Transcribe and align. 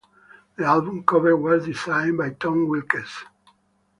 The 0.57 0.65
album 0.65 1.03
cover 1.05 1.37
was 1.37 1.65
designed 1.67 2.17
by 2.17 2.31
Tom 2.31 2.67
Wilkes. 2.67 3.23